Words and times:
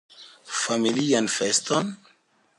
Familian 0.61 1.27
feston! 1.35 1.95